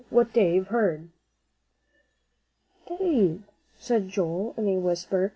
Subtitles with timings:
[0.01, 1.09] II WHAT DAVE HEARD
[2.87, 3.43] "Dave,"
[3.77, 5.29] said Joel, in a whisper.